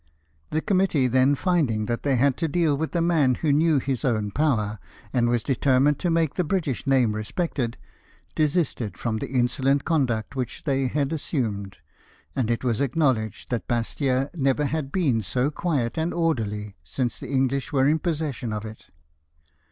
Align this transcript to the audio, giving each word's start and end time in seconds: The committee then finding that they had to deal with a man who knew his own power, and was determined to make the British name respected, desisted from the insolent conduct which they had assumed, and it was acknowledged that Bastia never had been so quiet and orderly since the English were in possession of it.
The 0.49 0.61
committee 0.61 1.05
then 1.05 1.35
finding 1.35 1.85
that 1.85 2.01
they 2.01 2.15
had 2.15 2.35
to 2.37 2.47
deal 2.47 2.75
with 2.75 2.95
a 2.95 3.01
man 3.01 3.35
who 3.35 3.53
knew 3.53 3.77
his 3.77 4.03
own 4.03 4.31
power, 4.31 4.79
and 5.13 5.29
was 5.29 5.43
determined 5.43 5.99
to 5.99 6.09
make 6.09 6.33
the 6.33 6.43
British 6.43 6.87
name 6.87 7.13
respected, 7.13 7.77
desisted 8.33 8.97
from 8.97 9.17
the 9.17 9.29
insolent 9.29 9.85
conduct 9.85 10.35
which 10.35 10.63
they 10.63 10.87
had 10.87 11.13
assumed, 11.13 11.77
and 12.35 12.49
it 12.49 12.63
was 12.63 12.81
acknowledged 12.81 13.51
that 13.51 13.67
Bastia 13.67 14.31
never 14.33 14.65
had 14.65 14.91
been 14.91 15.21
so 15.21 15.51
quiet 15.51 15.99
and 15.99 16.15
orderly 16.15 16.75
since 16.83 17.19
the 17.19 17.29
English 17.29 17.71
were 17.71 17.87
in 17.87 17.99
possession 17.99 18.51
of 18.51 18.65
it. 18.65 18.85